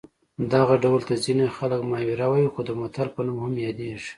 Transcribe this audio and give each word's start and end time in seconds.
دغه 0.53 0.75
ډول 0.83 1.01
ته 1.07 1.13
ځینې 1.23 1.45
خلک 1.57 1.79
محاوره 1.89 2.25
وايي 2.29 2.47
خو 2.53 2.61
د 2.67 2.71
متل 2.79 3.07
په 3.15 3.21
نوم 3.27 3.37
هم 3.45 3.53
یادیږي 3.65 4.09